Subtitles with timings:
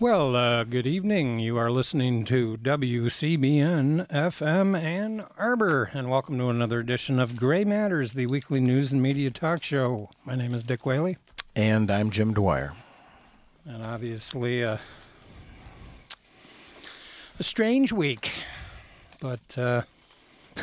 [0.00, 1.40] Well, uh, good evening.
[1.40, 7.64] You are listening to WCBN FM Ann Arbor, and welcome to another edition of Gray
[7.64, 10.08] Matters, the weekly news and media talk show.
[10.24, 11.18] My name is Dick Whaley,
[11.54, 12.72] And I'm Jim Dwyer.
[13.66, 14.78] and obviously uh,
[17.38, 18.30] a strange week,
[19.20, 19.82] but uh,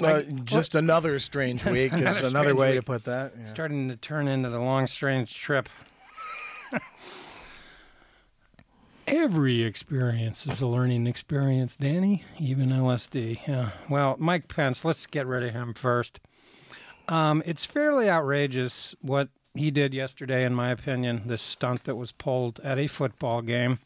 [0.00, 3.34] Uh, just another strange week is Another another way to put that.
[3.38, 3.44] yeah.
[3.44, 5.68] starting to turn into the long, strange trip.
[9.12, 13.40] Every experience is a learning experience, Danny, even LSD.
[13.44, 13.70] Yeah.
[13.88, 16.20] Well, Mike Pence, let's get rid of him first.
[17.08, 22.12] Um, it's fairly outrageous what he did yesterday, in my opinion, this stunt that was
[22.12, 23.80] pulled at a football game.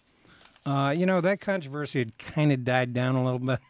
[0.66, 3.60] Uh, you know, that controversy had kind of died down a little bit.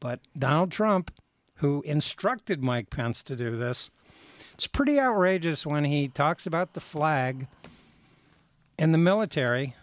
[0.00, 1.10] But Donald Trump,
[1.56, 3.90] who instructed Mike Pence to do this,
[4.54, 7.46] it's pretty outrageous when he talks about the flag
[8.78, 9.74] and the military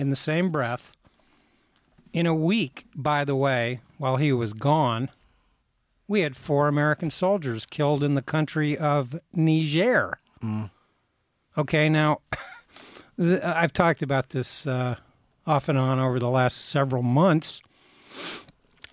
[0.00, 0.92] in the same breath.
[2.14, 5.10] In a week, by the way, while he was gone,
[6.08, 10.18] we had four American soldiers killed in the country of Niger.
[11.58, 12.20] Okay, now
[13.18, 14.96] I've talked about this uh,
[15.46, 17.60] off and on over the last several months.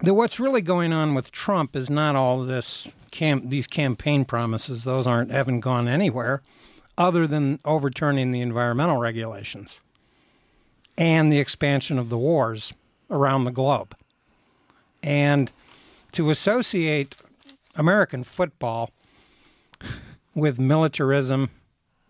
[0.01, 4.83] That what's really going on with Trump is not all this cam- these campaign promises;
[4.83, 6.41] those aren't haven't gone anywhere,
[6.97, 9.79] other than overturning the environmental regulations
[10.97, 12.73] and the expansion of the wars
[13.09, 13.95] around the globe.
[15.03, 15.51] And
[16.13, 17.15] to associate
[17.75, 18.91] American football
[20.33, 21.49] with militarism,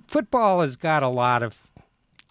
[0.07, 1.67] football has got a lot of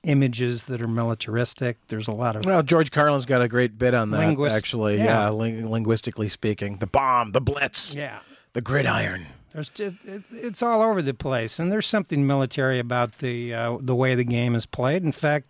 [0.03, 1.77] images that are militaristic.
[1.89, 4.97] There's a lot of Well, George Carlin's got a great bit on that, Linguist- actually.
[4.99, 5.05] yeah.
[5.05, 6.77] Yeah, ling- linguistically speaking.
[6.77, 8.21] The bomb, the blitz, yeah.
[8.53, 9.27] the gridiron.
[9.53, 13.79] There's just, it, it's all over the place, and there's something military about the uh,
[13.81, 15.03] the way the game is played.
[15.03, 15.47] In fact,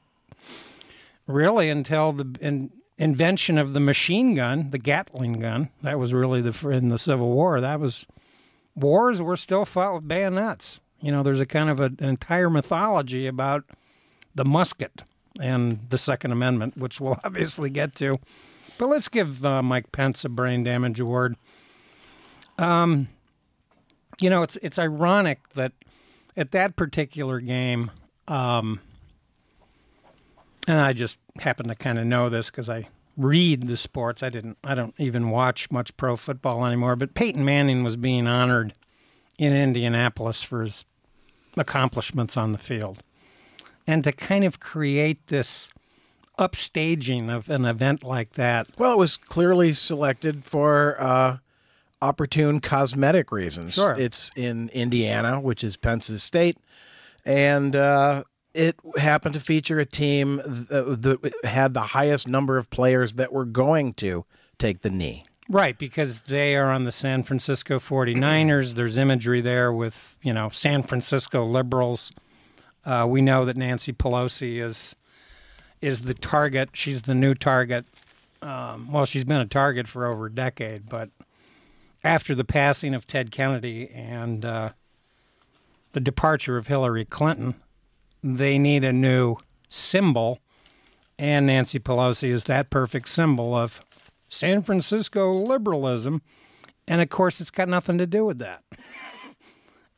[1.26, 6.40] really, until the in, invention of the machine gun, the Gatling gun, that was really
[6.40, 7.60] the in the Civil War.
[7.60, 8.06] That was
[8.74, 10.80] wars were still fought with bayonets.
[11.00, 13.64] You know, there's a kind of a, an entire mythology about
[14.34, 15.02] the musket
[15.40, 18.18] and the Second Amendment, which we'll obviously get to.
[18.78, 21.36] But let's give uh, Mike Pence a brain damage award.
[22.58, 23.08] Um,
[24.20, 25.72] you know, it's it's ironic that
[26.36, 27.90] at that particular game,
[28.28, 28.80] um,
[30.66, 34.22] and I just happen to kind of know this because I read the sports.
[34.22, 34.58] I didn't.
[34.64, 36.96] I don't even watch much pro football anymore.
[36.96, 38.74] But Peyton Manning was being honored
[39.38, 40.84] in Indianapolis for his
[41.56, 43.02] accomplishments on the field,
[43.86, 45.70] and to kind of create this
[46.38, 48.68] upstaging of an event like that.
[48.76, 51.38] Well, it was clearly selected for uh,
[52.02, 53.74] opportune cosmetic reasons.
[53.74, 53.94] Sure.
[53.98, 56.58] It's in Indiana, which is Pence's state,
[57.24, 58.24] and uh,
[58.56, 63.44] it happened to feature a team that had the highest number of players that were
[63.44, 64.24] going to
[64.58, 65.24] take the knee.
[65.48, 68.74] Right, because they are on the San Francisco 49ers.
[68.74, 72.10] There's imagery there with, you know, San Francisco liberals.
[72.84, 74.96] Uh, we know that Nancy Pelosi is
[75.80, 76.70] is the target.
[76.72, 77.84] She's the new target.
[78.42, 81.10] Um, well, she's been a target for over a decade, but
[82.02, 84.70] after the passing of Ted Kennedy and uh,
[85.92, 87.54] the departure of Hillary Clinton,
[88.22, 89.36] they need a new
[89.68, 90.40] symbol,
[91.18, 93.80] and Nancy Pelosi is that perfect symbol of
[94.28, 96.22] San Francisco liberalism.
[96.88, 98.62] And of course, it's got nothing to do with that.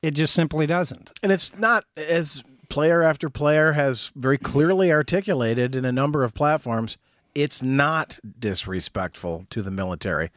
[0.00, 1.12] It just simply doesn't.
[1.22, 6.34] And it's not as player after player has very clearly articulated in a number of
[6.34, 6.98] platforms.
[7.34, 10.30] It's not disrespectful to the military.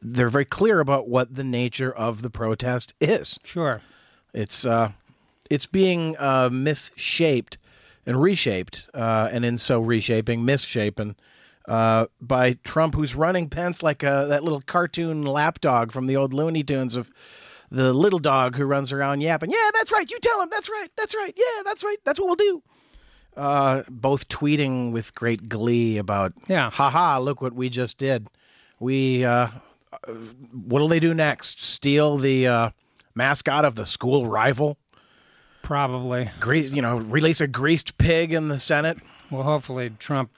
[0.00, 3.38] They're very clear about what the nature of the protest is.
[3.42, 3.80] Sure.
[4.32, 4.92] It's uh,
[5.50, 7.58] it's being uh, misshaped
[8.06, 11.14] and reshaped, uh, and in so reshaping, misshapen
[11.66, 16.32] uh, by Trump, who's running Pence like a, that little cartoon lapdog from the old
[16.32, 17.10] Looney Tunes of
[17.70, 19.50] the little dog who runs around yapping.
[19.50, 20.10] Yeah, that's right.
[20.10, 20.48] You tell him.
[20.50, 20.88] That's right.
[20.96, 21.34] That's right.
[21.36, 21.98] Yeah, that's right.
[22.04, 22.62] That's what we'll do.
[23.36, 26.70] Uh, both tweeting with great glee about, Yeah.
[26.70, 28.26] haha, look what we just did.
[28.80, 29.48] We, uh,
[29.92, 30.12] uh,
[30.52, 31.60] what'll they do next?
[31.60, 32.70] Steal the uh,
[33.14, 34.78] mascot of the school rival?
[35.68, 36.30] Probably.
[36.40, 38.96] Grease, you know, release a greased pig in the Senate?
[39.30, 40.30] Well, hopefully Trump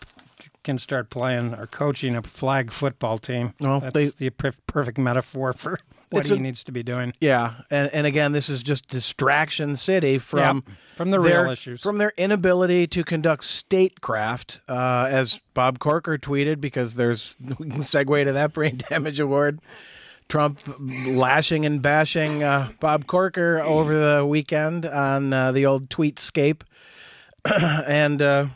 [0.65, 3.55] can start playing or coaching a flag football team.
[3.61, 5.79] Well, That's they- the per- perfect metaphor for
[6.11, 7.13] what he a- needs to be doing.
[7.21, 11.53] Yeah, and and again, this is just distraction city from Yep, from the their, real
[11.53, 11.81] issues.
[11.81, 16.61] from their inability to conduct statecraft, uh, as Bob Corker tweeted.
[16.61, 19.61] Because there's we can segue to that brain damage award.
[20.31, 26.63] Trump lashing and bashing uh, Bob Corker over the weekend on uh, the old Tweetscape,
[27.87, 28.47] and uh,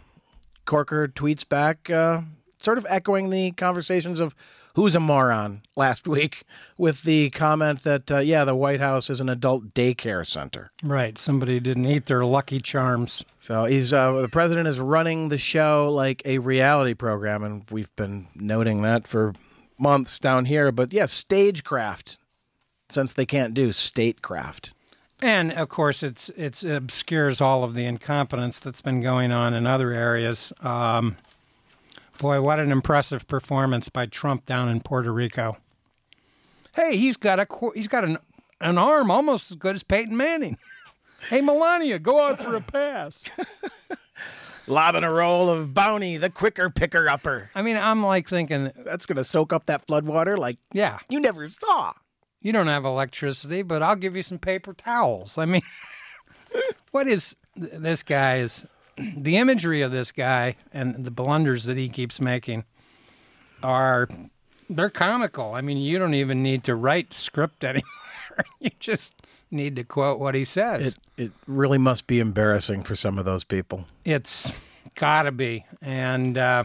[0.66, 2.22] Corker tweets back, uh,
[2.58, 4.36] sort of echoing the conversations of
[4.74, 6.44] who's a moron last week
[6.78, 10.70] with the comment that, uh, yeah, the White House is an adult daycare center.
[10.82, 11.18] Right.
[11.18, 13.24] Somebody didn't eat their Lucky Charms.
[13.38, 17.94] So he's uh, the president is running the show like a reality program, and we've
[17.96, 19.34] been noting that for
[19.78, 20.72] months down here.
[20.72, 22.18] But yeah, stagecraft,
[22.88, 24.72] since they can't do statecraft.
[25.20, 29.66] And of course, it's it's obscures all of the incompetence that's been going on in
[29.66, 30.52] other areas.
[30.60, 31.16] Um,
[32.18, 35.56] boy, what an impressive performance by Trump down in Puerto Rico.
[36.74, 38.18] Hey, he's got a he's got an
[38.60, 40.58] an arm almost as good as Peyton Manning.
[41.30, 43.24] Hey, Melania, go out for a pass.
[44.66, 47.50] Lobbing a roll of bounty, the quicker picker upper.
[47.54, 51.20] I mean, I'm like thinking, That's going to soak up that floodwater like yeah, you
[51.20, 51.92] never saw.
[52.40, 55.36] you don't have electricity, but I'll give you some paper towels.
[55.38, 55.62] I mean,
[56.92, 58.64] what is this guy is
[58.96, 62.64] the imagery of this guy and the blunders that he keeps making
[63.62, 64.08] are
[64.70, 65.52] they're comical.
[65.52, 67.82] I mean, you don't even need to write script anymore.
[68.60, 69.14] you just
[69.50, 70.96] need to quote what he says.
[71.16, 73.84] It it really must be embarrassing for some of those people.
[74.04, 74.50] it's
[74.96, 75.64] got to be.
[75.82, 76.64] And uh,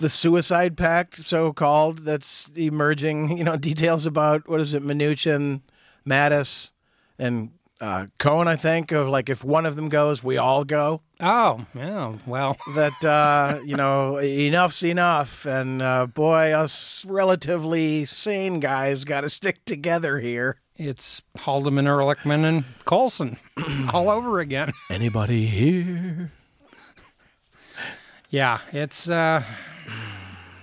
[0.00, 3.36] The suicide pact, so called, that's emerging.
[3.38, 5.60] You know, details about what is it, Mnuchin,
[6.06, 6.70] Mattis,
[7.18, 8.46] and uh, Cohn.
[8.48, 11.00] I think of like if one of them goes, we all go.
[11.20, 18.60] oh, yeah, well, That uh, you know, enough's enough, and uh, boy, us relatively sane
[18.60, 20.56] guys got to stick together here.
[20.80, 23.36] It's Haldeman, Ehrlichman, and Colson
[23.92, 24.72] all over again.
[24.88, 26.32] Anybody here?
[28.30, 29.44] Yeah, it's uh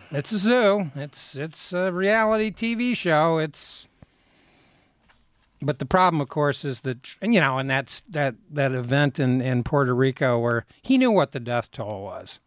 [0.09, 0.91] it's a zoo.
[0.95, 3.37] It's it's a reality TV show.
[3.37, 3.87] It's
[5.61, 9.19] but the problem of course is that and you know, and that's that that event
[9.19, 12.39] in in Puerto Rico where he knew what the death toll was.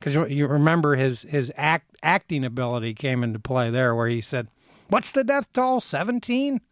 [0.00, 4.48] Cuz you remember his his act acting ability came into play there where he said,
[4.88, 5.82] "What's the death toll?
[5.82, 6.62] 17?"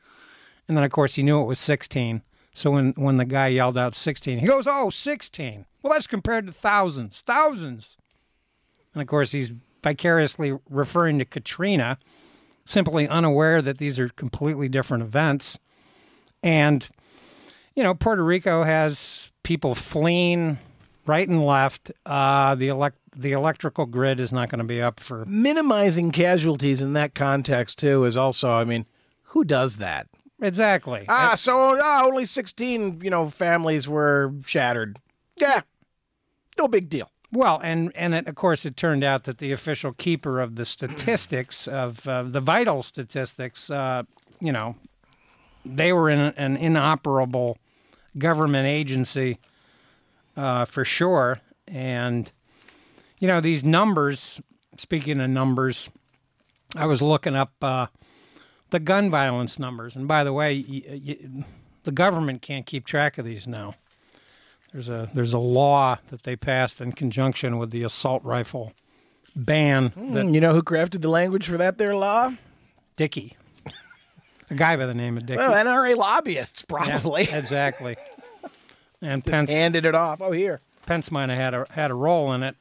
[0.68, 2.22] And then of course he knew it was 16.
[2.54, 6.46] So when when the guy yelled out 16, he goes, "Oh, 16." Well, that's compared
[6.46, 7.96] to thousands, thousands.
[8.94, 9.52] And of course, he's
[9.84, 11.98] vicariously referring to Katrina,
[12.64, 15.58] simply unaware that these are completely different events.
[16.42, 16.88] And,
[17.74, 20.58] you know, Puerto Rico has people fleeing
[21.06, 21.92] right and left.
[22.04, 25.24] Uh, the elect the electrical grid is not going to be up for.
[25.26, 28.86] Minimizing casualties in that context too is also, I mean,
[29.22, 30.08] who does that?
[30.40, 31.06] Exactly.
[31.08, 34.98] Ah, so ah, only sixteen, you know, families were shattered.
[35.38, 35.62] Yeah,
[36.58, 37.10] no big deal.
[37.32, 40.66] Well, and and it, of course, it turned out that the official keeper of the
[40.66, 44.02] statistics of uh, the vital statistics, uh,
[44.40, 44.76] you know,
[45.64, 47.58] they were in an inoperable
[48.18, 49.38] government agency
[50.36, 52.30] uh, for sure, and
[53.18, 54.40] you know these numbers.
[54.78, 55.88] Speaking of numbers,
[56.76, 57.86] I was looking up uh,
[58.76, 61.44] the gun violence numbers, and by the way, y- y-
[61.84, 63.74] the government can't keep track of these now.
[64.72, 68.74] There's a there's a law that they passed in conjunction with the assault rifle
[69.34, 72.32] ban that Hmm, you know who crafted the language for that there law?
[72.96, 73.34] Dickey,
[74.50, 77.96] a guy by the name of Dickey, Well, NRA lobbyists Yeah, probably exactly.
[79.00, 80.20] And Just Pence handed it off.
[80.20, 80.60] Oh, here.
[80.84, 82.56] Pence might have had a had a role in it,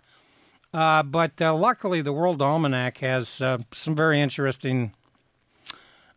[0.74, 4.93] uh, but uh, luckily the World Almanac has uh, some very interesting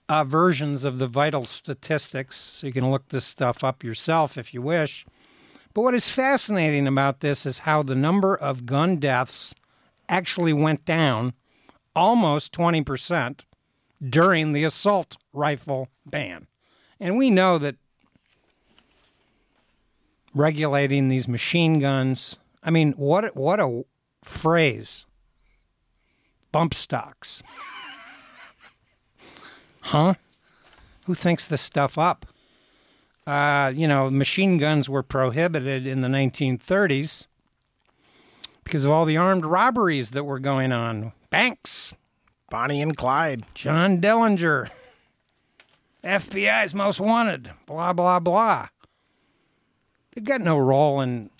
[0.08, 4.54] uh, versions of the vital statistics, so you can look this stuff up yourself if
[4.54, 5.04] you wish.
[5.74, 9.54] But what is fascinating about this is how the number of gun deaths
[10.08, 11.34] actually went down
[11.94, 13.40] almost 20%
[14.08, 16.46] during the assault rifle ban.
[17.00, 17.76] And we know that
[20.34, 23.84] regulating these machine guns, I mean, what what a
[24.22, 25.06] phrase.
[26.50, 27.42] Bump stocks.
[29.88, 30.12] Huh?
[31.06, 32.26] Who thinks this stuff up?
[33.26, 37.26] Uh, you know, machine guns were prohibited in the 1930s
[38.64, 41.12] because of all the armed robberies that were going on.
[41.30, 41.94] Banks,
[42.50, 43.44] Bonnie and Clyde.
[43.54, 44.68] John Dillinger,
[46.04, 48.68] FBI's most wanted, blah, blah, blah.
[50.12, 51.30] They've got no role in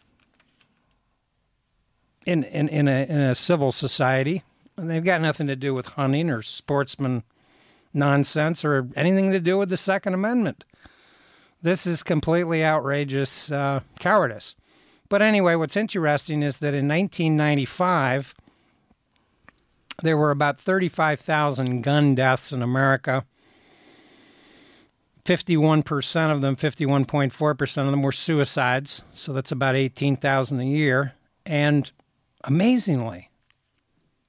[2.25, 4.43] in in, in, a, in a civil society.
[4.79, 7.25] And they've got nothing to do with hunting or sportsman
[7.93, 10.65] nonsense or anything to do with the Second Amendment.
[11.63, 14.55] This is completely outrageous uh, cowardice.
[15.09, 18.35] But anyway, what's interesting is that in 1995,
[20.03, 23.25] there were about 35,000 gun deaths in America.
[25.25, 29.03] 51% of them, 51.4% of them were suicides.
[29.13, 31.15] So that's about 18,000 a year.
[31.45, 31.91] And
[32.45, 33.28] amazingly,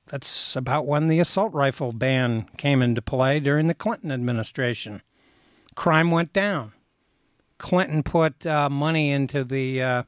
[0.09, 5.01] that's about when the assault rifle ban came into play during the Clinton administration.
[5.75, 6.73] Crime went down.
[7.59, 10.03] Clinton put uh, money into the uh,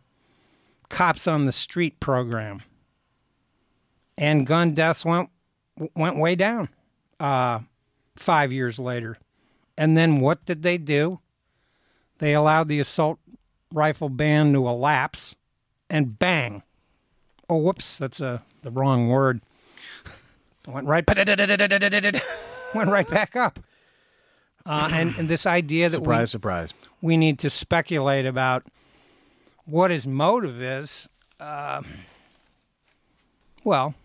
[0.90, 2.62] cops on the street program,
[4.18, 5.30] and gun deaths went
[5.96, 6.70] went way down.
[7.20, 7.60] Uh,
[8.16, 9.18] five years later,
[9.78, 11.20] and then what did they do?
[12.18, 13.20] They allowed the assault
[13.72, 15.36] rifle ban to elapse,
[15.90, 16.64] and bang!
[17.48, 19.42] Oh, whoops, that's a the wrong word.
[20.72, 21.06] Went right,
[22.74, 23.60] went right back up.
[24.66, 26.74] Uh, and, and this idea that we, Surprise, surprise.
[27.02, 28.64] we need to speculate about
[29.66, 31.10] what his motive is.
[31.40, 31.82] Uh,
[33.64, 33.96] well,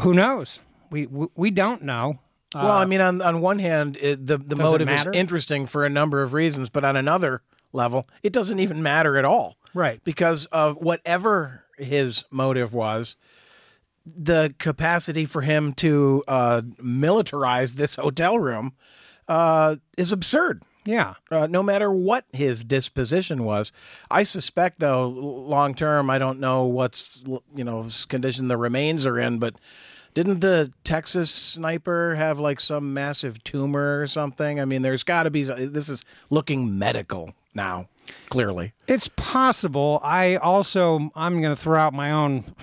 [0.00, 0.60] who knows?
[0.90, 2.18] We we, we don't know.
[2.54, 5.84] Uh, well, I mean, on on one hand, it, the the motive is interesting for
[5.84, 7.42] a number of reasons, but on another
[7.72, 9.56] level, it doesn't even matter at all.
[9.74, 10.02] Right.
[10.04, 13.16] Because of whatever his motive was,
[14.06, 18.74] the capacity for him to uh, militarize this hotel room
[19.28, 20.62] uh, is absurd.
[20.84, 23.72] yeah, uh, no matter what his disposition was.
[24.10, 27.22] I suspect, though, long term, I don't know what's
[27.54, 29.56] you know condition the remains are in, but
[30.14, 34.60] didn't the Texas sniper have like some massive tumor or something?
[34.60, 35.42] I mean, there's got to be.
[35.42, 37.88] This is looking medical now,
[38.30, 38.72] clearly.
[38.86, 39.98] it's possible.
[40.04, 42.54] I also I'm going to throw out my own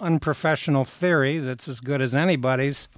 [0.00, 2.88] unprofessional theory that's as good as anybody's.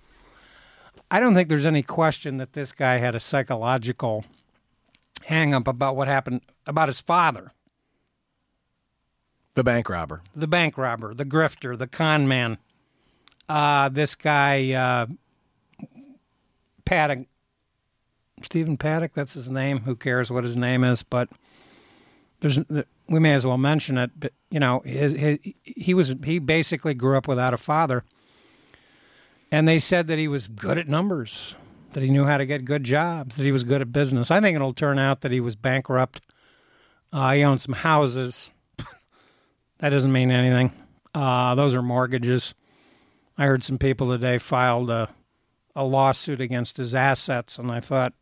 [1.11, 4.25] I don't think there's any question that this guy had a psychological
[5.25, 7.53] hang up about what happened about his father.
[9.55, 10.23] The bank robber.
[10.35, 12.57] the bank robber, the grifter, the con man.
[13.49, 15.07] Uh, this guy, uh,
[16.87, 17.27] Paddock,
[18.43, 19.81] Stephen Paddock, that's his name.
[19.81, 21.03] Who cares what his name is?
[21.03, 21.29] But
[22.41, 22.59] there's,
[23.13, 24.11] we may as well mention it.
[24.19, 28.05] But you know, his, his, he was he basically grew up without a father,
[29.51, 31.55] and they said that he was good at numbers,
[31.93, 34.31] that he knew how to get good jobs, that he was good at business.
[34.31, 36.23] I think it'll turn out that he was bankrupt.
[37.13, 38.51] Uh, he owned some houses.
[39.79, 40.73] That doesn't mean anything.
[41.13, 42.55] Uh, those are mortgages.
[43.37, 45.09] I heard some people today filed a,
[45.75, 48.13] a lawsuit against his assets, and I thought,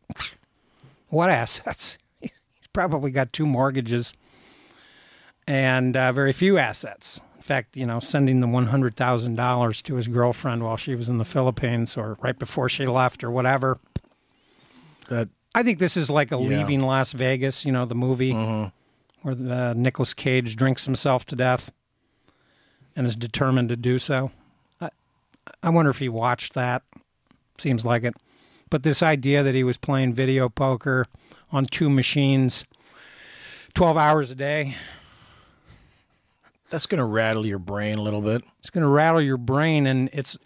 [1.09, 1.99] what assets?
[2.19, 2.31] He's
[2.73, 4.15] probably got two mortgages
[5.47, 7.19] and uh, very few assets.
[7.37, 10.95] In fact, you know, sending the one hundred thousand dollars to his girlfriend while she
[10.95, 13.79] was in the Philippines, or right before she left, or whatever.
[15.09, 16.57] That I think this is like a Yeah.
[16.59, 18.33] leaving Las Vegas, you know, the movie
[19.23, 21.71] where uh, Nicolas Cage drinks himself to death
[22.95, 24.31] and is determined to do so.
[24.79, 24.89] I,
[25.63, 26.83] I wonder if he watched that.
[27.57, 28.13] Seems like it.
[28.69, 31.05] But this idea that he was playing video poker
[31.51, 32.63] on two machines
[33.73, 34.75] 12 hours a day,
[36.71, 38.43] that's going to rattle your brain a little bit.
[38.59, 40.37] it's going to rattle your brain and it's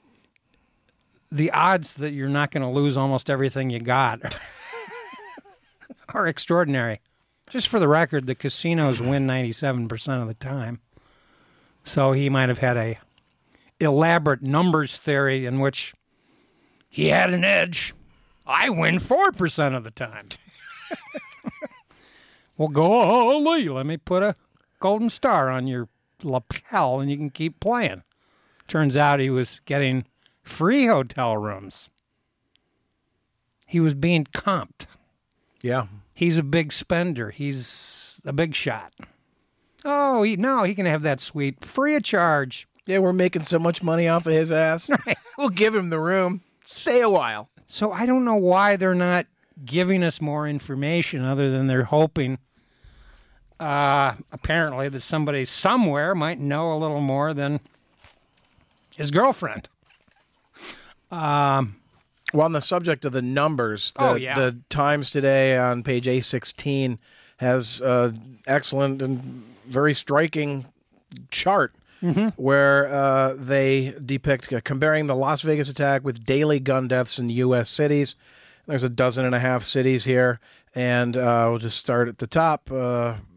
[1.31, 4.37] the odds that you're not going to lose almost everything you got
[6.09, 6.99] are extraordinary.
[7.49, 10.79] Just for the record, the casinos win 97% of the time.
[11.83, 12.99] So he might have had a
[13.79, 15.93] elaborate numbers theory in which
[16.89, 17.93] he had an edge.
[18.47, 20.29] I win 4% of the time.
[22.57, 24.35] well, golly, let me put a
[24.79, 25.89] golden star on your
[26.23, 28.03] lapel and you can keep playing.
[28.67, 30.05] Turns out he was getting
[30.43, 31.89] free hotel rooms.
[33.65, 34.85] He was being comped.
[35.61, 35.87] Yeah.
[36.13, 37.29] He's a big spender.
[37.31, 38.93] He's a big shot.
[39.83, 42.67] Oh, he, no, he can have that suite free of charge.
[42.85, 44.89] Yeah, we're making so much money off of his ass.
[45.37, 46.41] we'll give him the room.
[46.63, 47.49] Stay a while.
[47.67, 49.25] So I don't know why they're not
[49.63, 52.37] giving us more information other than they're hoping
[53.59, 57.59] uh, apparently that somebody somewhere might know a little more than
[58.95, 59.67] his girlfriend.
[61.11, 61.75] Um,
[62.33, 64.33] Well, on the subject of the numbers, the, Oh, yeah.
[64.35, 66.97] the Times today on page A16
[67.37, 68.11] has uh,
[68.47, 70.65] excellent and very striking
[71.31, 72.27] chart Mm-hmm.
[72.35, 77.29] where uh, they depict uh, comparing the Las Vegas attack with daily gun deaths in
[77.29, 77.69] U.S.
[77.69, 78.15] cities.
[78.67, 80.39] There's a dozen and a half cities here,
[80.75, 82.69] and uh, we'll just start at the top.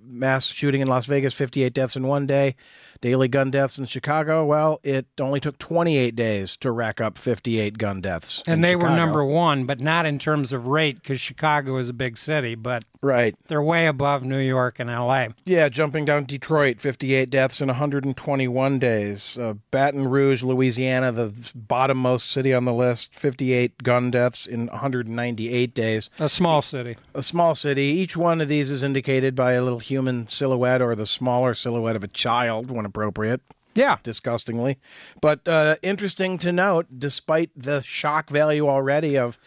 [0.09, 2.57] Mass shooting in Las Vegas, 58 deaths in one day.
[3.01, 4.45] Daily gun deaths in Chicago.
[4.45, 8.43] Well, it only took 28 days to rack up 58 gun deaths.
[8.47, 11.93] and they were number one, but not in terms of rate because Chicago is a
[11.93, 13.37] big city, but Right.
[13.47, 15.29] they're way above New York and L.A.
[15.45, 19.39] Yeah, jumping down Detroit, 58 deaths in 121 days.
[19.41, 25.75] Uh, Baton Rouge, Louisiana, the bottommost city on the list, 58 gun deaths in 198
[25.75, 26.11] days.
[26.19, 26.97] A small city.
[27.15, 27.83] A small city.
[27.85, 31.97] Each one of these is indicated by a little human silhouette or the smaller silhouette
[31.97, 33.41] of a child when appropriate.
[33.75, 33.99] Yeah.
[34.03, 34.79] disgustingly.
[35.21, 39.39] But uh, interesting to note, despite the shock value already of,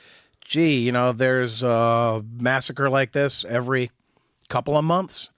[0.45, 3.91] gee, you know, there's a massacre like this every
[4.48, 5.29] couple of months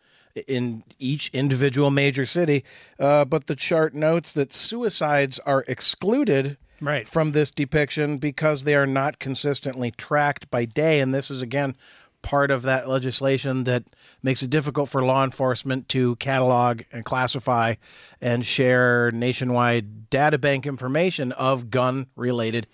[0.48, 2.64] in each individual major city.
[3.00, 7.08] Uh, but the chart notes that suicides are excluded Right.
[7.08, 11.00] from this depiction because they are not consistently tracked by day.
[11.00, 11.76] And this is, again,
[12.24, 13.84] part of that legislation that
[14.24, 17.76] makes it difficult for law enforcement to catalog and classify
[18.20, 22.66] and share nationwide data bank information of gun related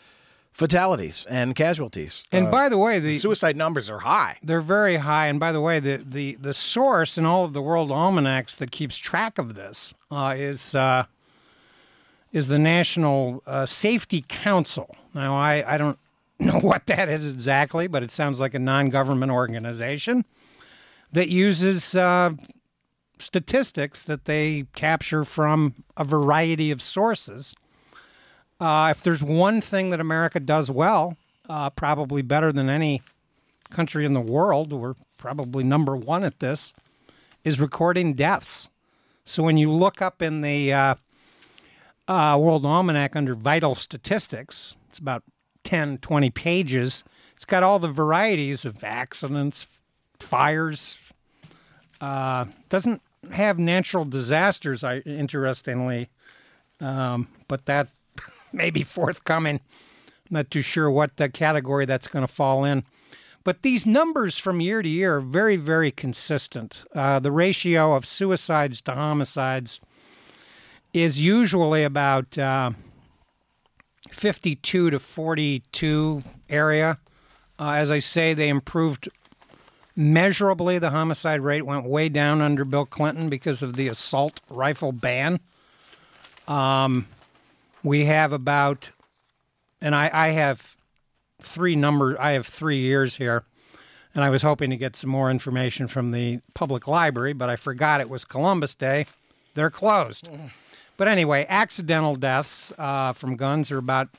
[0.53, 2.23] fatalities and casualties.
[2.31, 4.37] And Uh, by the way, the suicide numbers are high.
[4.43, 5.27] they're very high.
[5.27, 8.71] And by the way, the the the source in all of the world almanacs that
[8.71, 11.05] keeps track of this uh, is uh,
[12.31, 14.95] is the National uh, Safety Council.
[15.13, 15.97] Now, I I don't
[16.39, 20.25] know what that is exactly, but it sounds like a non-government organization
[21.11, 22.31] that uses uh,
[23.19, 27.55] statistics that they capture from a variety of sources.
[28.59, 31.17] Uh, if there's one thing that America does well,
[31.47, 33.01] uh, probably better than any
[33.69, 36.73] country in the world, we're probably number one at this,
[37.43, 38.67] is recording deaths.
[39.25, 40.95] So when you look up in the uh,
[42.07, 45.23] uh, World Almanac under vital statistics, it's about
[45.69, 47.03] 10, 20 pages.
[47.35, 49.67] It's got all the varieties of accidents,
[50.19, 50.97] fires.
[52.01, 56.09] Uh, doesn't have natural disasters, interestingly,
[56.81, 57.89] um, but that
[58.51, 59.59] may be forthcoming.
[59.59, 62.83] I'm not too sure what the category that's going to fall in.
[63.43, 66.83] But these numbers from year to year are very, very consistent.
[66.95, 69.79] Uh, the ratio of suicides to homicides
[70.95, 72.71] is usually about uh,
[74.11, 76.97] 52 to 42 area.
[77.59, 79.09] Uh, as I say, they improved
[79.95, 80.79] measurably.
[80.79, 85.39] The homicide rate went way down under Bill Clinton because of the assault rifle ban.
[86.47, 87.07] Um,
[87.83, 88.89] we have about,
[89.81, 90.75] and I, I have
[91.41, 92.19] three number.
[92.19, 93.43] I have three years here,
[94.15, 97.55] and I was hoping to get some more information from the public library, but I
[97.55, 99.05] forgot it was Columbus Day.
[99.53, 100.29] They're closed.
[100.99, 104.09] But anyway, accidental deaths uh, from guns are about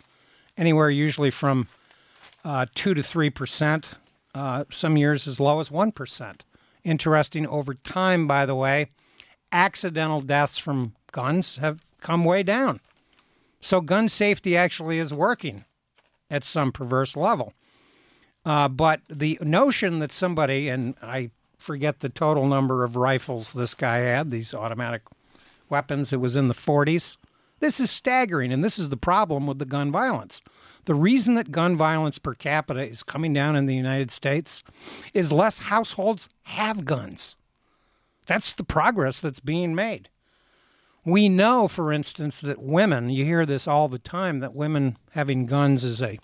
[0.57, 1.69] anywhere usually from
[2.43, 3.91] uh, two to three percent.
[4.35, 6.43] Uh, some years as low as one percent.
[6.83, 8.89] Interesting over time, by the way,
[9.53, 12.81] accidental deaths from guns have come way down.
[13.61, 15.67] So gun safety actually is working
[16.31, 17.53] at some perverse level.
[18.47, 23.75] Uh, but the notion that somebody, and I forget the total number of rifles this
[23.75, 25.03] guy had, these automatic
[25.71, 27.17] weapons, it was in the 40s.
[27.61, 30.43] This is staggering, and this is the problem with the gun violence.
[30.87, 34.63] The reason that gun violence per capita is coming down in the United States
[35.13, 37.37] is less households have guns.
[38.27, 40.09] That's the progress that's being made.
[41.05, 45.47] We know, for instance, that women, you hear this all the time, that women having
[45.47, 46.19] guns is a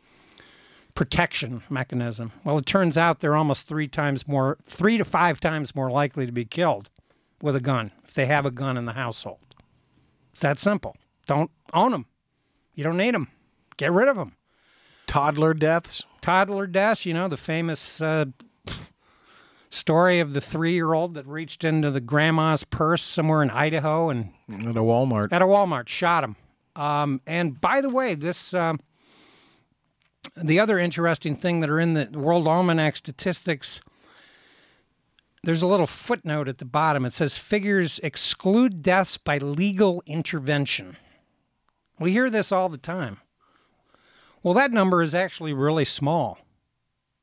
[0.94, 2.32] protection mechanism.
[2.44, 6.26] Well, it turns out they're almost three times more, three to five times more likely
[6.26, 6.88] to be killed
[7.46, 9.38] with a gun if they have a gun in the household.
[10.32, 10.96] It's that simple.
[11.26, 12.04] Don't own them.
[12.74, 13.28] You don't need them.
[13.78, 14.36] Get rid of them.
[15.06, 16.04] Toddler deaths.
[16.20, 18.26] Toddler deaths, you know, the famous uh,
[19.70, 24.10] story of the three year old that reached into the grandma's purse somewhere in Idaho
[24.10, 25.32] and At a Walmart.
[25.32, 26.36] at a Walmart, shot him.
[26.74, 28.80] Um, and by the way, this um,
[30.36, 33.80] the other interesting thing that are in the World Almanac statistics.
[35.46, 37.04] There's a little footnote at the bottom.
[37.06, 40.96] It says figures exclude deaths by legal intervention.
[42.00, 43.18] We hear this all the time.
[44.42, 46.38] Well, that number is actually really small.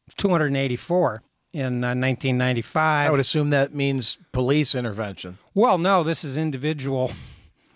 [0.08, 3.08] It's 284 in uh, 1995.
[3.08, 5.38] I would assume that means police intervention.
[5.54, 7.12] Well, no, this is individual.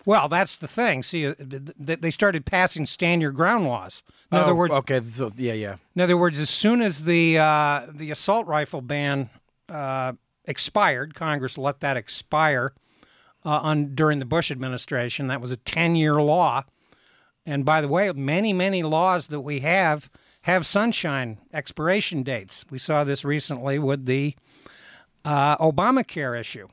[0.06, 1.02] Well, that's the thing.
[1.02, 4.02] See, uh, th- th- they started passing stand your ground laws.
[4.32, 5.76] In other Oh, words, okay, so, yeah, yeah.
[5.94, 9.28] in other words, as soon as the uh, the assault rifle ban
[9.68, 10.12] uh,
[10.48, 12.72] expired, Congress let that expire
[13.44, 15.28] uh, on during the Bush administration.
[15.28, 16.64] That was a ten year law.
[17.46, 20.10] And by the way, many many laws that we have
[20.42, 22.64] have sunshine expiration dates.
[22.70, 24.34] We saw this recently with the
[25.24, 26.68] uh, Obamacare issue.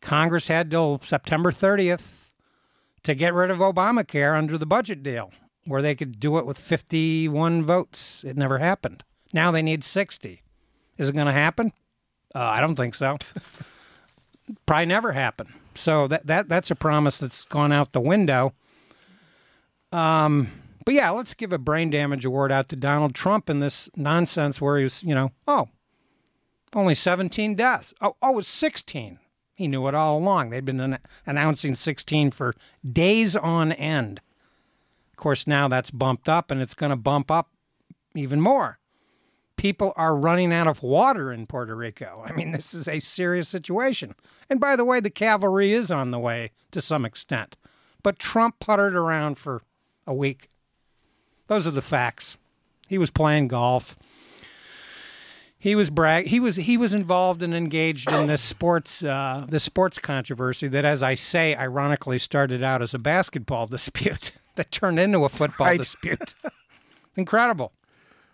[0.00, 2.30] Congress had till September 30th
[3.02, 5.30] to get rid of Obamacare under the budget deal,
[5.66, 8.24] where they could do it with 51 votes.
[8.24, 9.04] It never happened.
[9.32, 10.42] Now they need 60.
[10.96, 11.72] Is it going to happen?
[12.34, 13.18] Uh, I don't think so.
[14.66, 15.52] Probably never happen.
[15.74, 18.52] So that, that that's a promise that's gone out the window.
[19.92, 20.50] Um,
[20.84, 24.60] but yeah, let's give a brain damage award out to Donald Trump in this nonsense
[24.60, 25.68] where he was, you know, oh,
[26.74, 27.92] only 17 deaths.
[28.00, 29.18] Oh, oh, it was 16.
[29.54, 30.50] He knew it all along.
[30.50, 32.54] They'd been an- announcing 16 for
[32.90, 34.20] days on end.
[35.12, 37.50] Of course, now that's bumped up and it's going to bump up
[38.14, 38.78] even more.
[39.60, 42.24] People are running out of water in Puerto Rico.
[42.26, 44.14] I mean, this is a serious situation.
[44.48, 47.58] And by the way, the cavalry is on the way to some extent.
[48.02, 49.60] But Trump puttered around for
[50.06, 50.48] a week.
[51.48, 52.38] Those are the facts.
[52.88, 53.96] He was playing golf.
[55.58, 56.28] He was brag.
[56.28, 60.86] He was he was involved and engaged in this sports uh, this sports controversy that,
[60.86, 65.66] as I say, ironically started out as a basketball dispute that turned into a football
[65.66, 65.76] Right.
[65.78, 66.34] dispute.
[67.14, 67.72] Incredible.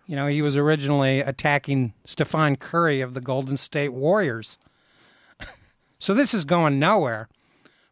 [0.07, 4.57] You know, he was originally attacking Stephen Curry of the Golden State Warriors.
[5.99, 7.27] So this is going nowhere.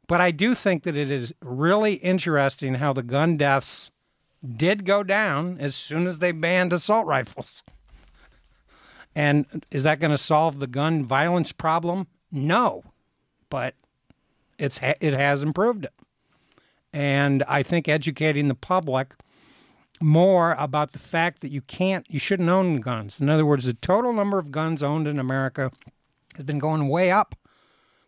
[0.07, 3.89] But I do think that it is really interesting how the gun deaths
[4.45, 7.63] did go down as soon as they banned assault rifles.
[9.15, 12.07] And is that going to solve the gun violence problem?
[12.31, 12.83] No,
[13.49, 13.73] but
[14.59, 15.93] it's it has improved it.
[16.93, 19.15] And I think educating the public
[20.01, 23.19] more about the fact that you can't, you shouldn't own guns.
[23.19, 25.71] In other words, the total number of guns owned in America
[26.35, 27.35] has been going way up.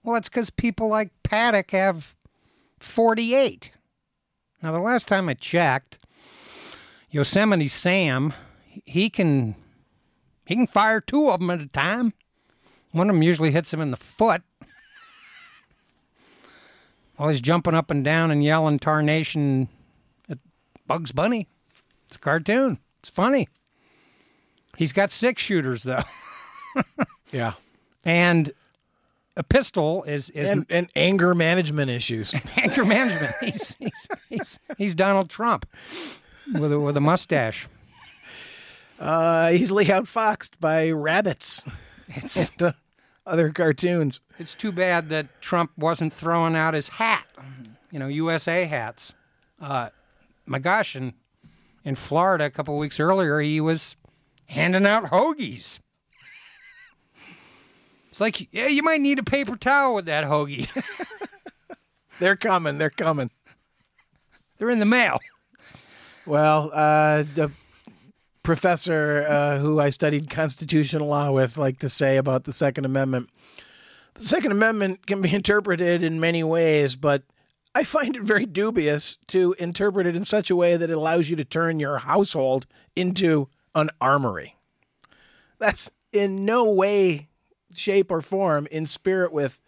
[0.03, 2.15] Well, it's because people like Paddock have
[2.79, 3.71] 48.
[4.61, 5.99] Now, the last time I checked,
[7.09, 8.33] Yosemite Sam,
[8.85, 9.55] he can
[10.45, 12.13] he can fire two of them at a time.
[12.91, 14.41] One of them usually hits him in the foot.
[17.17, 19.69] While he's jumping up and down and yelling tarnation
[20.29, 20.37] at
[20.85, 21.47] Bugs Bunny.
[22.07, 22.79] It's a cartoon.
[22.99, 23.47] It's funny.
[24.77, 26.03] He's got six shooters though.
[27.31, 27.53] Yeah.
[28.05, 28.51] And
[29.35, 32.33] a pistol is is And, and anger management issues.
[32.57, 33.33] anger management.
[33.41, 35.65] He's he's he's, he's Donald Trump
[36.53, 37.67] with a, with a mustache.
[38.99, 41.65] Uh, easily outfoxed by rabbits
[42.07, 42.71] It's and uh,
[43.27, 44.21] other cartoons.
[44.39, 47.25] it's too bad that Trump wasn't throwing out his hat,
[47.91, 49.13] you know, USA hats.
[49.61, 49.89] Uh,
[50.47, 51.13] my gosh, in
[51.87, 53.95] in Florida a couple of weeks earlier, he was
[54.47, 55.79] handing out hoagies.
[58.09, 60.67] It's like, yeah, you might need a paper towel with that hoagie.
[62.19, 62.77] They're coming.
[62.77, 63.31] They're coming.
[64.57, 65.17] They're in the mail.
[66.25, 67.51] Well, uh, the
[68.43, 73.29] professor uh, who I studied constitutional law with liked to say about the Second Amendment.
[74.15, 77.23] The Second Amendment can be interpreted in many ways, but
[77.77, 81.29] I find it very dubious to interpret it in such a way that it allows
[81.29, 84.55] you to turn your household into an armory.
[85.59, 87.29] That's in no way,
[87.71, 89.61] shape, or form in spirit with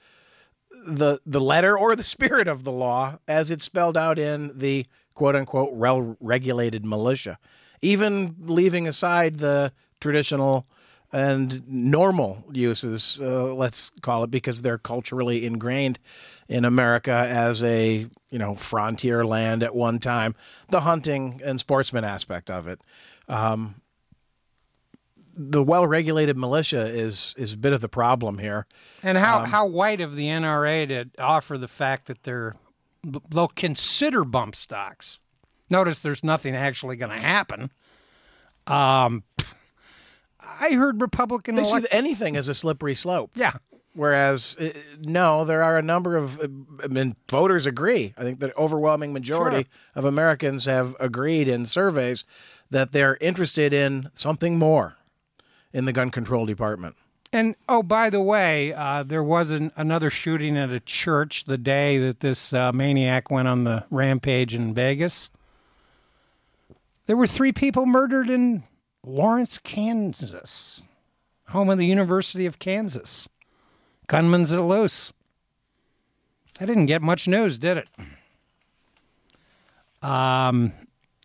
[0.87, 4.87] the the letter or the spirit of the law as it's spelled out in the
[5.13, 7.37] quote unquote well regulated militia.
[7.83, 10.65] Even leaving aside the traditional
[11.11, 15.99] and normal uses, uh, let's call it, because they're culturally ingrained
[16.47, 20.35] in America as a you know frontier land at one time.
[20.69, 22.81] The hunting and sportsman aspect of it.
[23.27, 23.81] Um,
[25.35, 28.67] the well-regulated militia is is a bit of the problem here.
[29.01, 32.55] And how, how white of the NRA to offer the fact that they're
[33.29, 35.21] they'll consider bump stocks.
[35.69, 37.71] Notice there's nothing actually going to happen.
[38.67, 39.23] Um,
[40.59, 43.31] I heard Republican They see anything as a slippery slope.
[43.35, 43.53] yeah,
[43.93, 44.69] Whereas, uh,
[45.01, 46.47] no, there are a number of, uh,
[46.83, 48.13] I mean, voters agree.
[48.17, 49.65] I think the overwhelming majority Sure.
[49.95, 52.23] of Americans have agreed in surveys
[52.69, 54.95] that they're interested in something more
[55.73, 56.95] in the gun control department.
[57.33, 61.57] And oh, by the way, uh, there was an, another shooting at a church the
[61.57, 65.29] day that this uh, maniac went on the rampage in Vegas.
[67.05, 68.63] There were three people murdered in
[69.05, 70.83] Lawrence, Kansas,
[71.47, 73.29] home of the University of Kansas.
[74.07, 75.13] Gunman's at loose.
[76.59, 77.87] That didn't get much news, did it?
[80.01, 80.73] Um,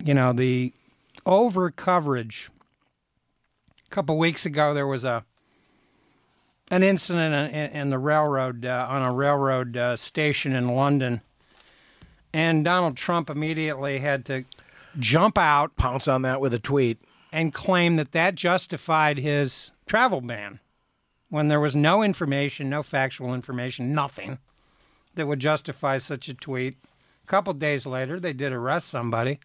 [0.05, 0.73] you know the
[1.27, 2.51] over coverage.
[3.87, 5.25] A couple weeks ago, there was a
[6.71, 11.21] an incident in, in the railroad uh, on a railroad uh, station in London,
[12.33, 14.45] and Donald Trump immediately had to
[14.99, 16.99] jump out Pounce on that with a tweet.
[17.35, 20.61] And claim that that justified his travel ban
[21.31, 24.39] when there was no information, no factual information, nothing
[25.17, 26.77] that would justify such a tweet.
[27.25, 29.41] A couple days later, they did arrest somebody.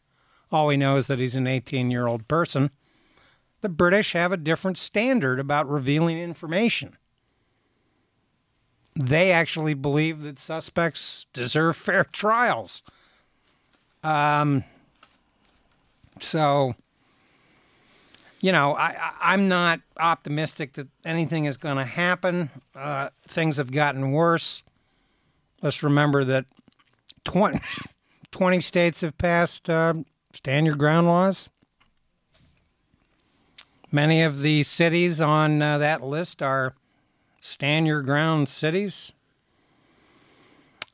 [0.52, 2.70] All we know is that he's an 18 year old person.
[3.62, 6.96] The British have a different standard about revealing information.
[8.96, 12.84] They actually believe that suspects deserve fair trials.
[14.04, 14.64] Um,
[16.20, 16.76] so,
[18.42, 22.50] you know, I, I'm not optimistic that anything is going to happen.
[22.76, 24.64] Uh, things have gotten worse.
[25.62, 26.46] let's remember that
[27.26, 27.60] 20,
[28.32, 29.94] 20 states have passed uh,
[30.34, 31.50] stand your ground laws.
[33.92, 36.76] Many of the cities on uh, that list are
[37.42, 39.12] stand your ground cities.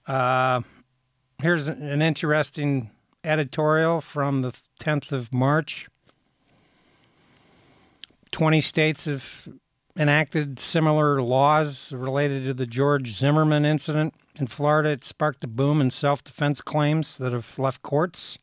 [0.07, 0.61] Uh,
[1.41, 2.89] here's an interesting
[3.23, 5.87] editorial from the 10th of March.
[8.35, 9.47] 20 states have
[9.95, 14.89] enacted similar laws related to the George Zimmerman incident in Florida.
[14.89, 18.37] It sparked a boom in self defense claims that have left courts,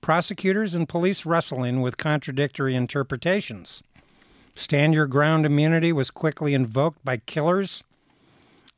[0.00, 3.80] prosecutors, and police wrestling with contradictory interpretations.
[4.56, 7.84] Stand your ground immunity was quickly invoked by killers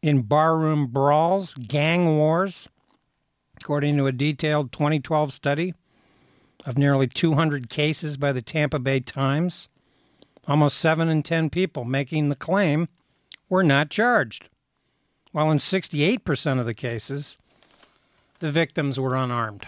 [0.02, 2.68] in barroom brawls, gang wars,
[3.58, 5.72] according to a detailed 2012 study
[6.66, 9.70] of nearly 200 cases by the Tampa Bay Times.
[10.48, 12.88] Almost 7 in 10 people making the claim
[13.50, 14.48] were not charged,
[15.30, 17.37] while in 68% of the cases,
[18.40, 19.66] the victims were unarmed.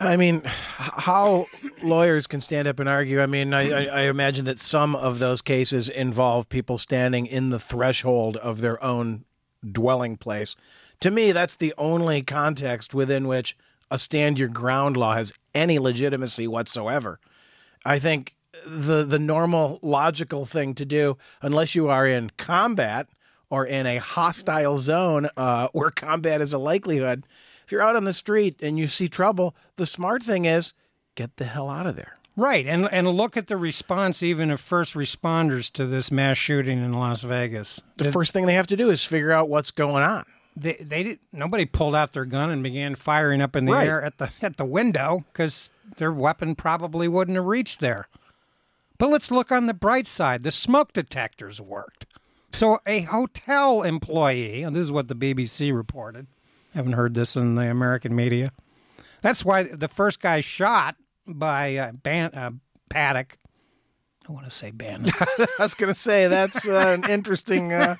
[0.00, 1.46] I mean, how
[1.82, 3.20] lawyers can stand up and argue.
[3.20, 7.50] I mean, I, I, I, imagine that some of those cases involve people standing in
[7.50, 9.24] the threshold of their own
[9.70, 10.56] dwelling place.
[11.00, 13.56] To me, that's the only context within which
[13.92, 17.20] a stand your ground law has any legitimacy whatsoever.
[17.84, 18.34] I think
[18.66, 23.08] the the normal logical thing to do, unless you are in combat
[23.50, 27.24] or in a hostile zone uh, where combat is a likelihood,
[27.64, 30.72] if you're out on the street and you see trouble, the smart thing is
[31.14, 32.18] get the hell out of there.
[32.36, 36.78] Right, and and look at the response even of first responders to this mass shooting
[36.78, 37.80] in Las Vegas.
[37.96, 40.24] The, the first thing they have to do is figure out what's going on.
[40.54, 43.88] They they did, nobody pulled out their gun and began firing up in the right.
[43.88, 48.08] air at the at the window because their weapon probably wouldn't have reached there.
[48.98, 50.42] But let's look on the bright side.
[50.42, 52.06] The smoke detectors worked.
[52.52, 56.26] So a hotel employee, and this is what the BBC reported.
[56.74, 58.52] Haven't heard this in the American media.
[59.22, 62.50] That's why the first guy shot by uh, Ban- uh,
[62.90, 63.38] Paddock.
[64.28, 65.10] I want to say Bannon.
[65.20, 67.96] I was going to say that's uh, an interesting uh,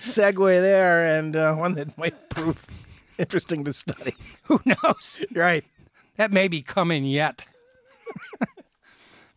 [0.00, 2.66] segue there, and uh, one that might prove
[3.18, 4.14] interesting to study.
[4.44, 5.24] Who knows?
[5.32, 5.64] Right.
[6.16, 7.44] That may be coming yet.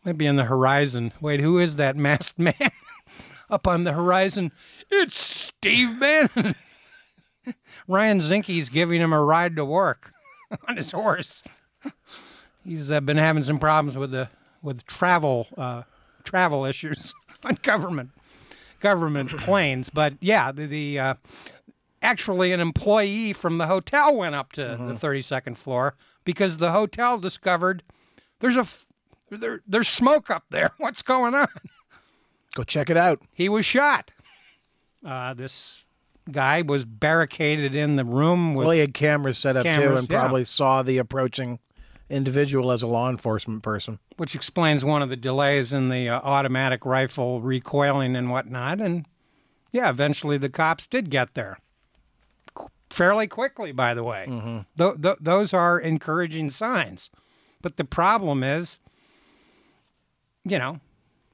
[0.06, 1.12] Might be on the horizon.
[1.20, 2.54] Wait, who is that masked man
[3.50, 4.52] up on the horizon?
[4.90, 6.56] It's Steve Bannon.
[7.88, 10.14] Ryan Zinke's giving him a ride to work
[10.68, 11.44] on his horse.
[12.64, 14.30] He's uh, been having some problems with the
[14.62, 15.84] with travel uh,
[16.24, 17.14] travel issues
[17.44, 18.12] on government
[18.80, 19.90] government planes.
[19.90, 21.14] But yeah, the, the uh,
[22.02, 24.88] actually an employee from the hotel went up to mm-hmm.
[24.88, 27.84] the 32nd floor because the hotel discovered
[28.40, 28.66] there's a
[29.30, 30.72] there, there's smoke up there.
[30.78, 31.48] What's going on?
[32.56, 33.22] Go check it out.
[33.32, 34.12] He was shot.
[35.06, 35.84] Uh, this
[36.32, 38.54] guy was barricaded in the room.
[38.54, 40.20] With well, he had cameras set up cameras, too, and yeah.
[40.20, 41.60] probably saw the approaching
[42.10, 44.00] individual as a law enforcement person.
[44.18, 48.82] Which explains one of the delays in the uh, automatic rifle recoiling and whatnot.
[48.82, 49.06] And
[49.72, 51.60] yeah, eventually the cops did get there.
[52.90, 54.26] Fairly quickly, by the way.
[54.28, 54.60] Mm-hmm.
[54.78, 57.12] Th- th- those are encouraging signs.
[57.62, 58.80] But the problem is
[60.44, 60.80] you know,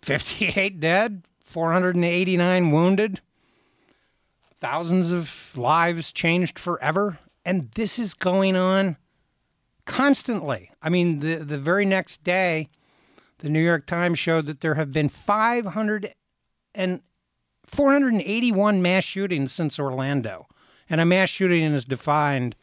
[0.01, 3.21] 58 dead, 489 wounded,
[4.59, 7.19] thousands of lives changed forever.
[7.43, 8.97] And this is going on
[9.85, 10.71] constantly.
[10.81, 12.69] I mean, the, the very next day,
[13.39, 16.13] the New York Times showed that there have been 500
[16.73, 17.01] and
[17.65, 20.47] 481 mass shootings since Orlando.
[20.89, 22.55] And a mass shooting is defined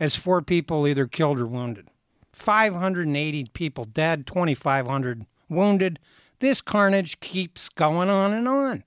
[0.00, 1.88] as four people either killed or wounded.
[2.32, 5.98] 580 people dead, 2,500 wounded.
[6.40, 8.84] This carnage keeps going on and on.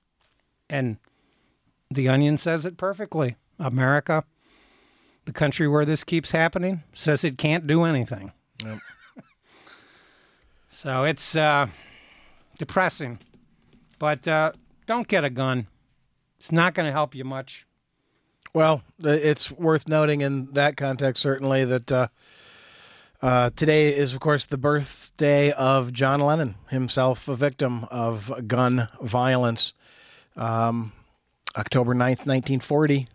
[0.69, 0.97] And
[1.89, 3.35] The Onion says it perfectly.
[3.57, 4.23] America,
[5.29, 8.31] the country where this keeps happening, says it can't do anything.
[8.65, 8.79] Yep.
[10.71, 11.67] so it's uh,
[12.57, 13.19] depressing.
[13.99, 14.53] But uh,
[14.87, 15.67] don't get a gun.
[16.39, 17.67] It's not going to help you much.
[18.53, 22.07] Well, it's worth noting in that context, certainly, that uh,
[23.21, 28.87] uh, today is, of course, the birthday of John Lennon, himself a victim of gun
[28.99, 29.73] violence.
[30.35, 30.93] Um,
[31.55, 33.07] October 9th, 1940,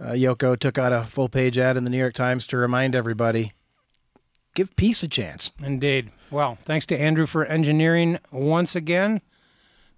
[0.00, 2.94] uh, Yoko took out a full page ad in the New York Times to remind
[2.94, 3.52] everybody
[4.54, 5.52] give peace a chance.
[5.62, 6.10] Indeed.
[6.30, 9.20] Well, thanks to Andrew for engineering once again.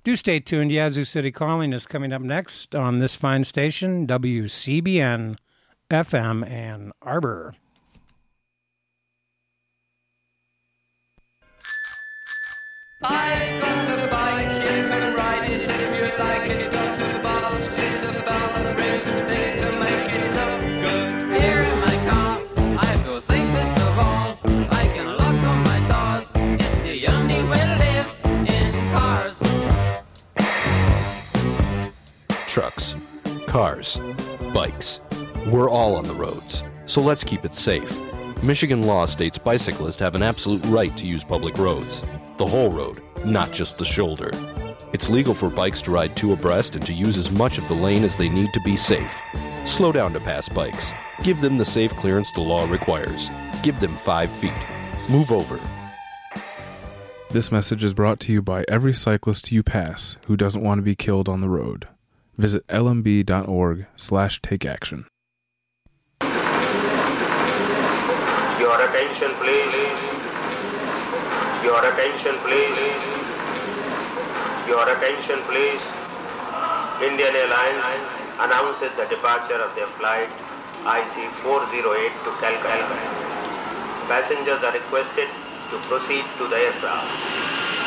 [0.05, 0.73] Do stay tuned.
[0.73, 5.37] Yazoo City Calling is coming up next on this fine station, WCBN
[5.91, 7.55] FM Ann Arbor.
[13.03, 13.70] I've
[32.61, 32.95] trucks,
[33.47, 33.99] cars,
[34.53, 35.01] bikes.
[35.47, 37.91] We're all on the roads, so let's keep it safe.
[38.43, 42.03] Michigan law states bicyclists have an absolute right to use public roads.
[42.37, 44.31] The whole road, not just the shoulder.
[44.93, 47.73] It's legal for bikes to ride two abreast and to use as much of the
[47.73, 49.15] lane as they need to be safe.
[49.65, 50.93] Slow down to pass bikes.
[51.23, 53.31] Give them the safe clearance the law requires.
[53.63, 54.53] Give them five feet.
[55.09, 55.59] Move over.
[57.31, 60.83] This message is brought to you by every cyclist you pass who doesn't want to
[60.83, 61.89] be killed on the road.
[62.41, 65.05] Visit lmb.org slash take action.
[68.59, 70.01] Your attention please.
[71.63, 72.81] Your attention please.
[74.67, 75.85] Your attention please.
[77.05, 78.09] Indian Airlines
[78.41, 80.31] announces the departure of their flight
[80.97, 82.97] IC408 to Calcutta.
[84.09, 85.29] Passengers are requested
[85.69, 87.80] to proceed to the aircraft.